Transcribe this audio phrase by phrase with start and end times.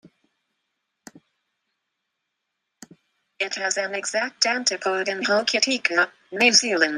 [3.39, 6.89] It has an exact antipode in Hokitika, New Zealand.